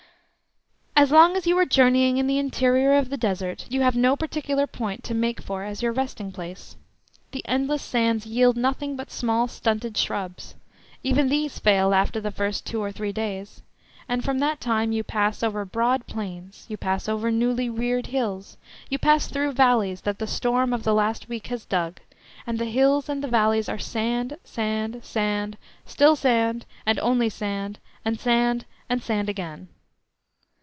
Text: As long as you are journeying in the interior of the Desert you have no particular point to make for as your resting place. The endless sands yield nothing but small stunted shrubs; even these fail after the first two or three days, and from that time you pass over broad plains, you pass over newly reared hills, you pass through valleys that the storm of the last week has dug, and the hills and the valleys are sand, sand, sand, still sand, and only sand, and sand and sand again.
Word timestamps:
As 0.93 1.09
long 1.09 1.35
as 1.35 1.47
you 1.47 1.57
are 1.57 1.65
journeying 1.65 2.17
in 2.17 2.27
the 2.27 2.37
interior 2.37 2.93
of 2.93 3.09
the 3.09 3.17
Desert 3.17 3.65
you 3.71 3.81
have 3.81 3.95
no 3.95 4.15
particular 4.15 4.67
point 4.67 5.03
to 5.05 5.15
make 5.15 5.41
for 5.41 5.63
as 5.63 5.81
your 5.81 5.91
resting 5.93 6.31
place. 6.31 6.75
The 7.31 7.41
endless 7.47 7.81
sands 7.81 8.27
yield 8.27 8.55
nothing 8.55 8.95
but 8.95 9.09
small 9.09 9.47
stunted 9.47 9.97
shrubs; 9.97 10.53
even 11.01 11.27
these 11.27 11.57
fail 11.57 11.95
after 11.95 12.21
the 12.21 12.29
first 12.29 12.67
two 12.67 12.81
or 12.83 12.91
three 12.91 13.11
days, 13.11 13.63
and 14.07 14.23
from 14.23 14.37
that 14.39 14.61
time 14.61 14.91
you 14.91 15.03
pass 15.03 15.41
over 15.41 15.65
broad 15.65 16.05
plains, 16.05 16.67
you 16.69 16.77
pass 16.77 17.09
over 17.09 17.31
newly 17.31 17.67
reared 17.67 18.07
hills, 18.07 18.57
you 18.87 18.99
pass 18.99 19.25
through 19.27 19.53
valleys 19.53 20.01
that 20.01 20.19
the 20.19 20.27
storm 20.27 20.71
of 20.71 20.83
the 20.83 20.93
last 20.93 21.27
week 21.27 21.47
has 21.47 21.65
dug, 21.65 21.97
and 22.45 22.59
the 22.59 22.65
hills 22.65 23.09
and 23.09 23.23
the 23.23 23.27
valleys 23.27 23.67
are 23.67 23.79
sand, 23.79 24.37
sand, 24.43 25.03
sand, 25.03 25.57
still 25.83 26.15
sand, 26.15 26.67
and 26.85 26.99
only 26.99 27.29
sand, 27.29 27.79
and 28.05 28.19
sand 28.19 28.65
and 28.87 29.01
sand 29.01 29.29
again. 29.29 29.67